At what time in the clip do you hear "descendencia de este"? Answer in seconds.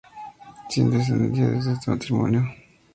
0.89-1.91